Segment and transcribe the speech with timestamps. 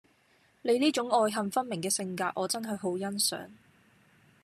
[0.63, 3.51] 你呢種愛恨分明嘅性格我真係好欣賞